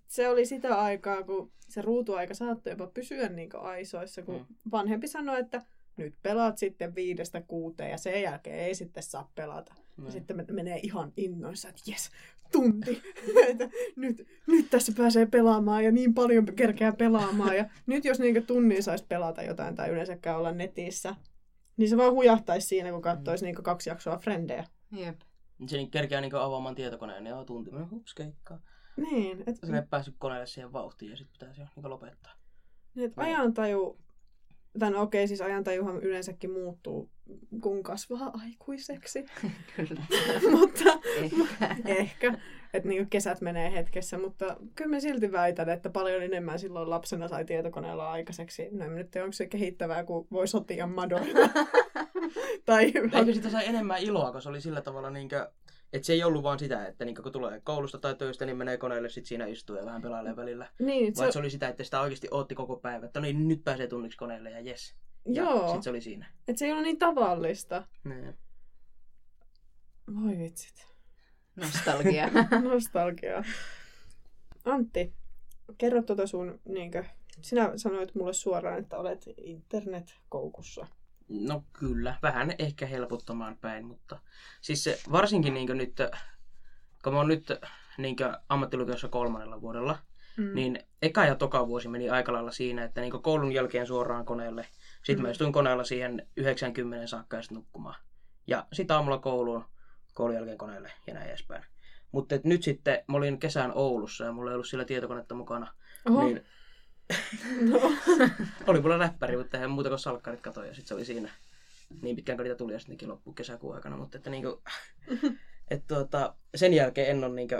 [0.08, 4.70] se oli sitä aikaa, kun se ruutuaika saattoi jopa pysyä niin aisoissa, kun mm.
[4.70, 5.62] vanhempi sanoi, että
[5.96, 9.74] nyt pelaat sitten viidestä kuuteen ja sen jälkeen ei sitten saa pelata.
[9.96, 10.04] Mm.
[10.06, 12.10] Ja sitten menee ihan innoissa, että jes,
[12.52, 13.02] tunti.
[13.48, 17.56] että nyt, nyt tässä pääsee pelaamaan ja niin paljon kerkeää pelaamaan.
[17.56, 21.14] Ja nyt jos niin tunnin saisi pelata jotain tai yleensäkään olla netissä,
[21.76, 23.46] niin se vaan hujahtaisi siinä, kun katsoisi mm.
[23.46, 24.64] niin kaksi jaksoa Frendejä.
[24.92, 25.20] Jep.
[25.66, 27.70] Se niin kerkeää niin avaamaan tietokoneen ja tunti.
[27.90, 28.60] Hups, keikkaa.
[29.00, 29.42] Niin.
[29.46, 29.56] Et...
[29.56, 32.32] Sillä ei päässyt koneelle siihen vauhtiin ja sitten pitäisi jo niin lopettaa.
[32.94, 33.98] Niin, että ajantaju,
[34.78, 37.10] tai no okei, siis ajantajuhan yleensäkin muuttuu,
[37.62, 39.26] kun kasvaa aikuiseksi.
[39.76, 40.02] kyllä.
[40.58, 40.84] mutta
[41.16, 41.66] ehkä.
[42.00, 42.38] ehkä.
[42.74, 47.28] Että niin kesät menee hetkessä, mutta kyllä mä silti väitän, että paljon enemmän silloin lapsena
[47.28, 48.68] sai tietokoneella aikaiseksi.
[48.72, 51.48] No en nyt onko se kehittävää, kun voi sotia madoilla.
[52.66, 52.84] tai...
[52.84, 55.50] Eikö sitä sai enemmän iloa, kun se oli sillä tavalla niinkö
[55.92, 58.76] että se ei ollut vaan sitä, että niin kun tulee koulusta tai töistä, niin menee
[58.76, 60.68] koneelle, sit siinä istuu ja vähän pelailee välillä.
[60.78, 61.32] Niin, Vaan se...
[61.32, 64.18] se oli sitä, että sitä oikeasti ootti koko päivä, että no niin, nyt pääsee tunniksi
[64.18, 64.94] koneelle ja jes.
[65.26, 65.66] Ja Joo.
[65.66, 66.32] sitten se oli siinä.
[66.48, 67.84] Et se ei ole niin tavallista.
[68.04, 68.34] Niin.
[70.22, 70.86] Voi vitsit.
[71.56, 72.28] Nostalgia.
[72.72, 73.44] Nostalgiaa.
[74.64, 75.12] Antti,
[75.78, 77.04] kerro tuota sun, niinkö,
[77.40, 80.86] sinä sanoit mulle suoraan, että olet internetkoukussa.
[81.30, 84.18] No kyllä, vähän ehkä helpottamaan päin, mutta
[84.60, 85.96] siis se, varsinkin niin nyt,
[87.04, 87.52] kun mä oon nyt
[87.98, 88.16] niin
[88.48, 89.98] ammattilukiossa kolmannella vuodella,
[90.36, 90.54] mm.
[90.54, 94.66] niin eka ja toka vuosi meni aika lailla siinä, että niin koulun jälkeen suoraan koneelle.
[94.96, 95.22] Sitten mm.
[95.22, 97.96] mä istuin koneella siihen 90 saakka ja sitten nukkumaan.
[98.46, 99.64] Ja sitten aamulla kouluun,
[100.14, 101.64] koulun jälkeen koneelle ja näin edespäin.
[102.12, 105.74] Mutta nyt sitten, mä olin kesän Oulussa ja mulla ei ollut sillä tietokonetta mukana.
[106.08, 106.24] Oho.
[106.24, 106.44] Niin
[107.60, 107.92] No.
[108.66, 111.30] oli mulla läppäri, mutta eihän muuta kuin salkkarit katoin ja sitten se oli siinä.
[112.02, 113.96] Niin pitkään kun niitä tuli ja sitten nekin loppui kesäkuun aikana.
[113.96, 114.62] Mutta että niinku,
[115.70, 117.54] et tuota, sen jälkeen en ole niinku,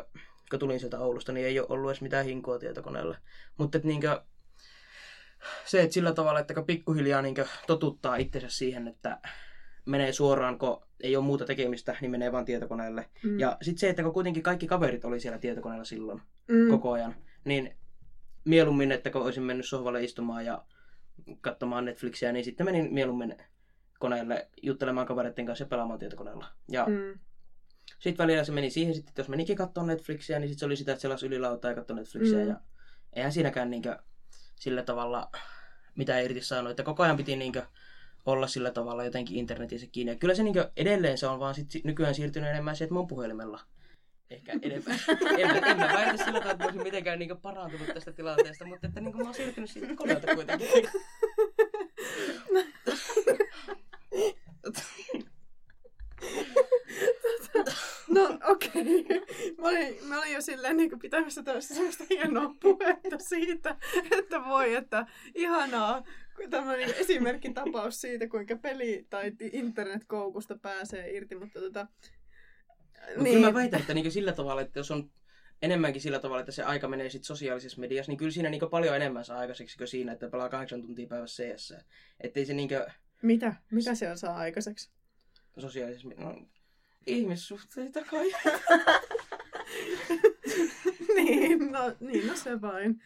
[0.51, 3.17] kun tulin sieltä Oulusta, niin ei ole ollut edes mitään hinkoa tietokoneella.
[3.59, 4.09] Mutta että niinku,
[5.65, 9.21] se, että sillä tavalla, että kun pikkuhiljaa niinku totuttaa itsensä siihen, että
[9.87, 13.09] menee suoraan, kun ei ole muuta tekemistä, niin menee vaan tietokoneelle.
[13.25, 13.41] Mm.
[13.41, 16.71] Ja sitten se, että kun kuitenkin kaikki kaverit oli siellä tietokoneella silloin mm.
[16.71, 17.77] koko ajan, niin
[18.45, 20.65] mieluummin, että kun olisin mennyt sohvalle istumaan ja
[21.41, 23.37] katsomaan Netflixiä, niin sitten menin mieluummin
[23.99, 26.47] koneelle juttelemaan kavereiden kanssa ja pelaamaan tietokoneella.
[26.69, 27.19] Ja mm.
[27.99, 30.77] sitten välillä se meni siihen, sitten, että jos menikin katsomaan Netflixiä, niin sitten se oli
[30.77, 32.39] sitä, että selasi ylilautaa ja katsoi Netflixiä.
[32.39, 32.49] Mm.
[32.49, 32.61] Ja
[33.13, 33.99] eihän siinäkään niinkö
[34.57, 35.31] sillä tavalla
[35.97, 37.63] mitä irti saanut, että koko ajan piti niinkö
[38.27, 40.13] olla sillä tavalla jotenkin internetissä kiinni.
[40.13, 43.07] Ja kyllä se niinkö edelleen se on vaan sit nykyään siirtynyt enemmän siihen, että mun
[43.07, 43.61] puhelimella
[44.31, 44.99] ehkä enemmän.
[45.39, 48.87] en, en mä väitä sillä tavalla, että mä olisin mitenkään niinku parantunut tästä tilanteesta, mutta
[48.87, 50.69] että niinku mä oon siirtynyt siitä koneelta kuitenkin.
[58.09, 59.01] No okei.
[59.01, 59.21] Okay.
[59.59, 63.77] Mä, olin, mä olin jo silleen niin pitämässä tämmöistä semmoista hienoa puhetta siitä,
[64.19, 66.03] että voi, että ihanaa
[66.51, 71.87] tämmöinen esimerkkitapaus siitä, kuinka peli- tai internetkoukusta pääsee irti, mutta tota,
[73.07, 73.35] mutta niin.
[73.35, 75.11] kyllä mä väitän, että niinku sillä tavalla, että jos on
[75.63, 78.97] enemmänkin sillä tavalla, että se aika menee sit sosiaalisessa mediassa, niin kyllä siinä niinku paljon
[78.97, 81.75] enemmän saa aikaiseksi kuin siinä, että pelaa kahdeksan tuntia päivässä CS.
[82.21, 82.75] Ettei se niinku...
[83.23, 83.55] Mitä?
[83.71, 84.91] Mitä siellä saa aikaiseksi?
[85.59, 86.41] Sosiaalisessa mediassa.
[86.41, 86.47] No,
[87.07, 88.27] ihmissuhteita kai.
[91.17, 93.03] niin, no, niin, no se vain.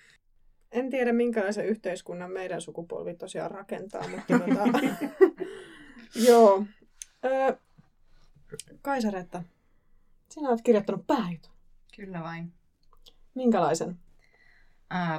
[0.72, 4.64] En tiedä, minkälaisen yhteiskunnan meidän sukupolvi tosiaan rakentaa, mutta tota...
[6.28, 6.64] Joo.
[7.24, 7.56] Ö,
[8.82, 9.42] Kaisaretta,
[10.34, 11.52] sinä olet kirjoittanut pääjutun.
[11.96, 12.52] Kyllä vain.
[13.34, 13.98] Minkälaisen?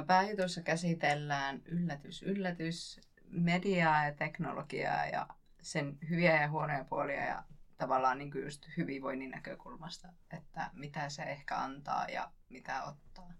[0.06, 5.26] Pääjutussa käsitellään yllätys, yllätys, mediaa ja teknologiaa ja
[5.62, 7.44] sen hyviä ja huonoja puolia ja
[7.76, 13.32] tavallaan niin just hyvinvoinnin näkökulmasta, että mitä se ehkä antaa ja mitä ottaa.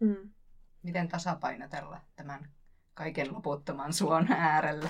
[0.00, 0.30] Mm.
[0.82, 2.50] Miten tasapainotella tämän
[2.94, 4.88] kaiken loputtoman suon äärellä.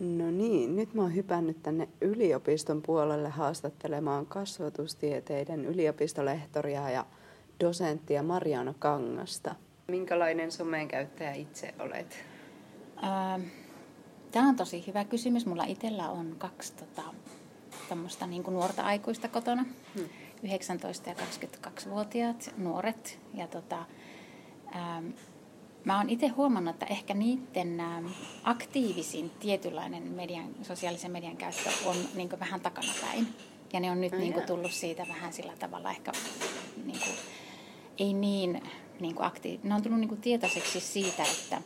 [0.00, 7.06] No niin, nyt mä oon hypännyt tänne yliopiston puolelle haastattelemaan kasvatustieteiden yliopistolehtoria ja
[7.60, 9.54] dosenttia Mariano Kangasta.
[9.88, 12.24] Minkälainen someen käyttäjä itse olet?
[13.04, 13.42] Ähm,
[14.32, 15.46] Tämä on tosi hyvä kysymys.
[15.46, 17.02] Mulla itsellä on kaksi tota,
[18.26, 19.64] niin kuin nuorta aikuista kotona.
[19.94, 20.04] Hmm.
[20.04, 23.18] 19- ja 22-vuotiaat nuoret.
[23.34, 23.84] Ja tota,
[24.76, 25.06] ähm,
[25.84, 28.06] Mä oon itse huomannut, että ehkä niiden ähm,
[28.44, 33.26] aktiivisin tietynlainen median, sosiaalisen median käyttö on niin vähän takanapäin.
[33.72, 36.12] Ja ne on nyt niin kuin, tullut siitä vähän sillä tavalla ehkä
[36.84, 37.16] niin kuin,
[37.98, 38.62] ei niin,
[39.00, 39.60] niin kuin aktiiv...
[39.62, 41.62] Ne on tullut niin kuin tietoiseksi siitä, että,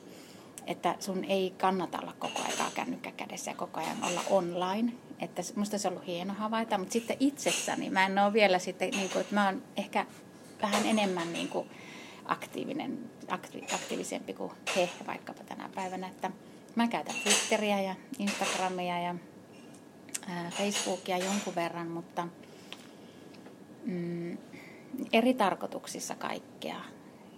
[0.66, 4.92] että sun ei kannata olla koko ajan kännykkä kädessä ja koko ajan olla online.
[5.20, 8.90] Että musta se on ollut hieno havaita, mutta sitten itsessäni mä en ole vielä sitten,
[8.90, 10.06] niin kuin, että mä oon ehkä
[10.62, 11.70] vähän enemmän niin kuin,
[12.24, 13.13] aktiivinen, akti,
[13.74, 16.08] aktiivisempi kuin he vaikkapa tänä päivänä.
[16.08, 16.30] Että
[16.74, 19.14] mä käytän Twitteriä ja Instagramia ja
[20.50, 22.28] Facebookia jonkun verran, mutta
[23.84, 24.38] mm,
[25.12, 26.80] eri tarkoituksissa kaikkea.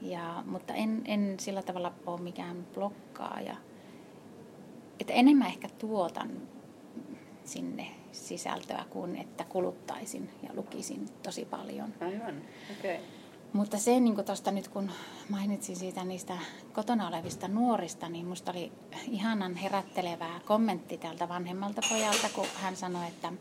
[0.03, 3.57] Ja, mutta en, en sillä tavalla ole mikään blokkaaja.
[5.01, 6.31] Että enemmän ehkä tuotan
[7.45, 11.95] sinne sisältöä kuin että kuluttaisin ja lukisin tosi paljon.
[12.01, 12.43] Aivan,
[12.79, 12.95] okei.
[12.95, 13.07] Okay.
[13.53, 14.91] Mutta se niin tuosta nyt kun
[15.29, 16.39] mainitsin siitä niistä
[16.73, 18.73] kotona olevista nuorista, niin musta oli
[19.11, 23.33] ihanan herättelevää kommentti tältä vanhemmalta pojalta, kun hän sanoi, että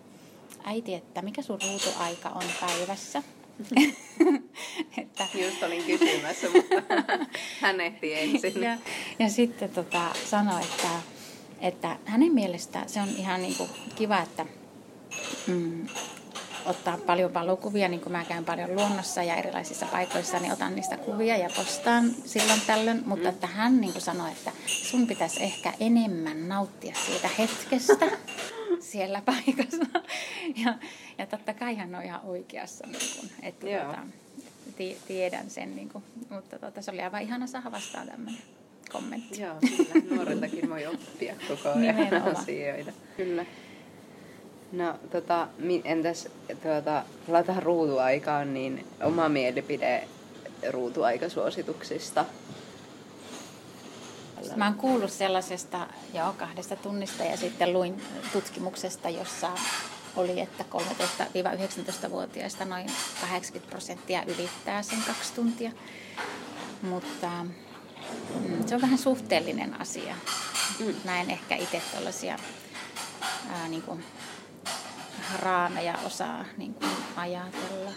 [0.63, 3.23] äiti, että mikä sun ruutuaika on päivässä?
[4.97, 5.27] että...
[5.33, 6.95] Just olin kysymässä, mutta
[7.61, 8.61] hän ehti ensin.
[8.61, 8.77] ja,
[9.19, 10.89] ja sitten tota, sanoi, että,
[11.61, 14.45] että hänen mielestä se on ihan niin kuin kiva, että
[15.47, 15.87] mm,
[16.65, 20.97] ottaa paljon valokuvia, niin kuin mä käyn paljon luonnossa ja erilaisissa paikoissa, niin otan niistä
[20.97, 23.03] kuvia ja postaan silloin tällöin.
[23.05, 28.05] Mutta että hän niin kuin sanoi, että sun pitäisi ehkä enemmän nauttia siitä hetkestä
[28.91, 29.83] siellä paikassa.
[30.65, 30.73] Ja,
[31.17, 33.83] ja totta kai hän on ihan oikeassa, niin kuin, että Joo.
[33.85, 33.99] tota,
[34.77, 35.75] ti- tiedän sen.
[35.75, 38.41] Niin kuin, mutta tota, se oli aivan ihana saada vastaan tämmöinen
[38.91, 39.41] kommentti.
[39.41, 40.15] Joo, kyllä.
[40.15, 42.37] Nuoriltakin voi oppia koko ajan Nimenomaan.
[42.37, 42.91] asioita.
[43.17, 43.45] Kyllä.
[44.75, 45.47] No, tota,
[45.83, 46.27] entäs
[46.63, 50.07] tuota, palataan ruutuaikaan, niin oma mielipide
[50.69, 52.25] ruutuaikasuosituksista.
[54.55, 58.01] Mä oon kuullut sellaisesta joo, kahdesta tunnista ja sitten luin
[58.33, 59.49] tutkimuksesta, jossa
[60.15, 62.87] oli, että 13-19-vuotiaista noin
[63.21, 65.71] 80 prosenttia ylittää sen kaksi tuntia.
[66.81, 70.15] Mutta mm, se on vähän suhteellinen asia.
[71.05, 72.39] Mä en ehkä itse tällaisia
[73.49, 74.03] ää, niin kuin,
[75.39, 77.91] raameja osaa niin kuin, ajatella.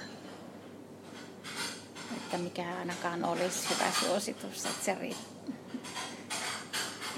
[2.17, 4.67] Että mikä ainakaan olisi hyvä suositus.
[4.67, 5.39] Että se riippuu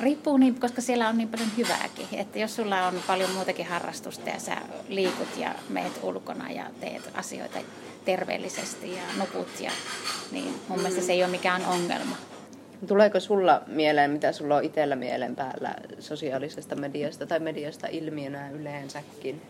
[0.01, 2.07] Riippuu niin, koska siellä on niin paljon hyvääkin.
[2.13, 4.57] Että jos sulla on paljon muutakin harrastusta ja sä
[4.89, 7.59] liikut ja meet ulkona ja teet asioita
[8.05, 9.71] terveellisesti ja nukut, ja,
[10.33, 10.83] niin mun mm.
[10.83, 12.17] mielestä se ei ole mikään ongelma.
[12.87, 19.43] Tuleeko sulla mieleen, mitä sulla on itsellä mielen päällä sosiaalisesta mediasta tai mediasta ilmiönä yleensäkin?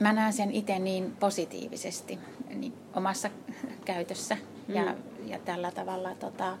[0.00, 2.18] Mä näen sen itse niin positiivisesti
[2.54, 3.30] niin omassa
[3.84, 4.36] käytössä
[4.68, 5.28] ja, Mm.
[5.28, 6.58] ja tällä tavalla tota,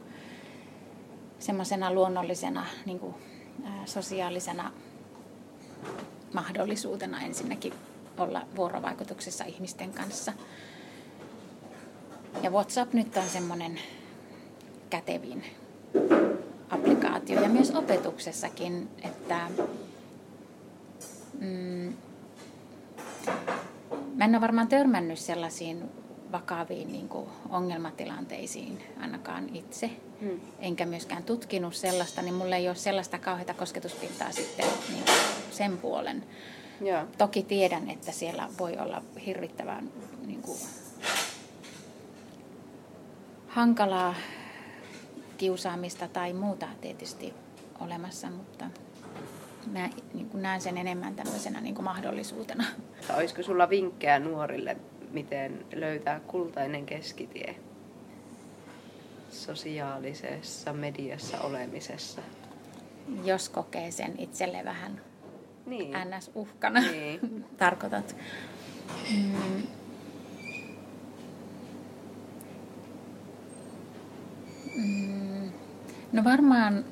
[1.38, 3.14] semmoisena luonnollisena niin kuin,
[3.64, 4.72] ää, sosiaalisena
[6.34, 7.72] mahdollisuutena ensinnäkin
[8.18, 10.32] olla vuorovaikutuksessa ihmisten kanssa.
[12.42, 13.80] Ja WhatsApp nyt on semmoinen
[14.90, 15.44] kätevin
[16.70, 19.48] applikaatio ja myös opetuksessakin, että
[21.40, 21.92] mm,
[24.16, 25.82] Mä en ole varmaan törmännyt sellaisiin
[26.32, 29.90] vakaviin niin kuin ongelmatilanteisiin ainakaan itse.
[30.20, 30.40] Hmm.
[30.58, 35.16] Enkä myöskään tutkinut sellaista, niin mulla ei ole sellaista kauheata kosketuspintaa sitten niin kuin
[35.50, 36.24] sen puolen.
[36.80, 37.04] Joo.
[37.18, 39.90] Toki tiedän, että siellä voi olla hirvittävän
[40.26, 40.58] niin kuin,
[43.48, 44.14] hankalaa
[45.36, 47.34] kiusaamista tai muuta tietysti
[47.80, 48.64] olemassa, mutta
[49.72, 52.64] mä niin kuin näen sen enemmän tämmöisenä niin kuin mahdollisuutena.
[53.16, 54.76] Olisiko sulla vinkkejä nuorille,
[55.12, 57.54] miten löytää kultainen keskitie
[59.30, 62.20] sosiaalisessa mediassa olemisessa?
[63.24, 65.00] Jos kokee sen itselle vähän
[65.66, 65.90] Niin.
[65.92, 67.44] ns-uhkana, Niin.
[67.58, 68.16] tarkoitat.
[69.14, 69.62] Mm.
[74.76, 75.50] Mm.
[76.12, 76.84] No varmaan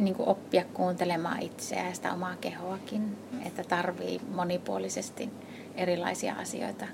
[0.00, 3.16] niin kuin oppia kuuntelemaan itseään ja sitä omaa kehoakin,
[3.46, 5.28] että tarvii monipuolisesti
[5.74, 6.86] erilaisia asioita.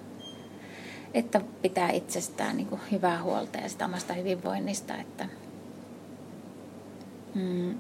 [1.15, 5.29] Että pitää itsestään niin kuin hyvää huolta ja sitä omasta hyvinvoinnista, että
[7.35, 7.75] mm,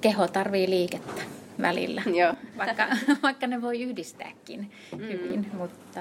[0.00, 1.22] keho tarvii liikettä
[1.60, 2.34] välillä, Joo.
[2.58, 2.86] vaikka,
[3.22, 4.98] vaikka ne voi yhdistääkin Mm.
[4.98, 6.00] hyvin, mutta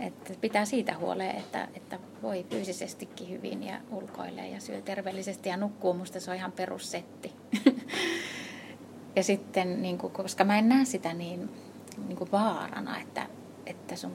[0.00, 5.56] että pitää siitä huoleen, että, että voi fyysisestikin hyvin ja ulkoilee ja syö terveellisesti ja
[5.56, 5.94] nukkuu.
[5.94, 7.32] Musta se on ihan perussetti.
[9.16, 11.50] ja sitten, niin kuin, koska mä en näe sitä niin,
[12.06, 13.26] niin kuin vaarana, että,
[13.66, 14.12] että sun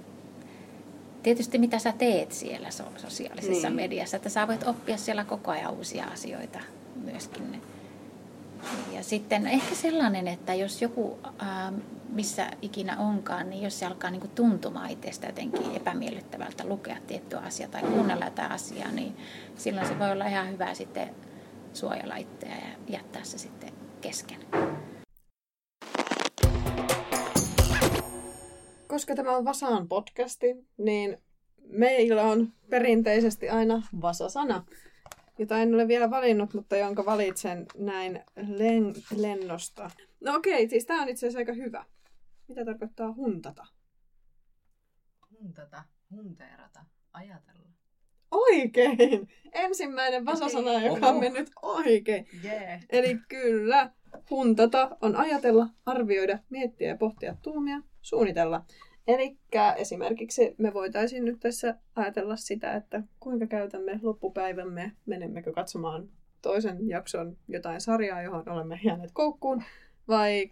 [1.23, 3.75] tietysti mitä sä teet siellä so- sosiaalisessa Niin.
[3.75, 6.59] mediassa, että sä voit oppia siellä koko ajan uusia asioita
[6.95, 7.61] myöskin.
[8.91, 11.73] Ja sitten ehkä sellainen, että jos joku, ää,
[12.09, 17.69] missä ikinä onkaan, niin jos se alkaa niin tuntumaan itsestä jotenkin epämiellyttävältä lukea tiettyä asiaa
[17.69, 19.17] tai kuunnella jotain asiaa, niin
[19.55, 21.15] silloin se voi olla ihan hyvä sitten
[21.73, 24.39] suojella itseä ja jättää se sitten kesken.
[28.87, 31.17] Koska tämä on Vasaan podcasti, niin
[31.69, 34.63] meillä on perinteisesti aina vasasana,
[35.39, 39.91] jota en ole vielä valinnut, mutta jonka valitsen näin len- lennosta.
[40.21, 41.85] No okei, siis tämä on itse asiassa aika hyvä.
[42.47, 43.65] Mitä tarkoittaa huntata?
[45.31, 47.67] Huntata, hunteerata, ajatella.
[48.31, 49.29] Oikein!
[49.53, 52.27] Ensimmäinen vasasana, joka on mennyt oikein.
[52.43, 52.79] Yeah.
[52.89, 53.91] Eli kyllä,
[54.29, 58.65] huntata on ajatella, arvioida, miettiä ja pohtia tuomia, suunnitella.
[59.07, 59.37] Eli
[59.75, 66.09] esimerkiksi me voitaisiin nyt tässä ajatella sitä, että kuinka käytämme loppupäivämme, menemmekö katsomaan
[66.41, 69.63] toisen jakson jotain sarjaa, johon olemme jääneet koukkuun,
[70.07, 70.51] vai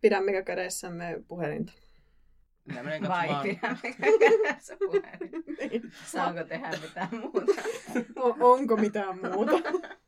[0.00, 1.72] pidämmekö kädessämme puhelinta.
[2.64, 3.78] Minä menen Vai katsomaan.
[3.82, 5.92] pidämmekö se puhelin?
[6.06, 7.52] Saanko tehdä mitään muuta?
[8.16, 9.52] O- onko mitään muuta?